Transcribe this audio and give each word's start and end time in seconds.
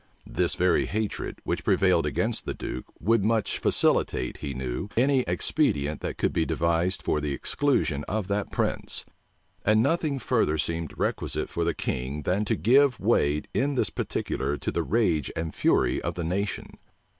This 0.25 0.55
very 0.55 0.87
hatred, 0.87 1.37
which 1.43 1.63
prevailed 1.63 2.07
against 2.07 2.45
the 2.47 2.55
duke, 2.55 2.85
would 2.99 3.23
much 3.23 3.59
facilitate, 3.59 4.37
he 4.37 4.55
knew, 4.55 4.89
any 4.97 5.19
expedient 5.27 6.01
that 6.01 6.17
could 6.17 6.33
be 6.33 6.43
devised 6.43 7.03
for 7.03 7.21
the 7.21 7.33
exclusion 7.33 8.03
of 8.05 8.27
that 8.27 8.49
prince; 8.51 9.05
and 9.63 9.83
nothing 9.83 10.17
further 10.17 10.57
seemed 10.57 10.97
requisite 10.97 11.49
for 11.51 11.63
the 11.63 11.75
king, 11.75 12.23
than 12.23 12.45
to 12.45 12.55
give 12.55 12.99
way 12.99 13.43
in 13.53 13.75
this 13.75 13.91
particular 13.91 14.57
to 14.57 14.71
the 14.71 14.81
rage 14.81 15.31
and 15.35 15.53
fury 15.53 16.01
of 16.01 16.15
the 16.15 16.23
nation. 16.23 16.79